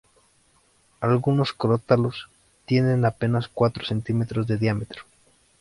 Algunos 0.99 1.53
crótalos 1.53 2.27
tienen 2.65 3.05
apenas 3.05 3.47
cuatro 3.49 3.85
centímetros 3.85 4.47
de 4.47 4.57
diámetro. 4.57 5.03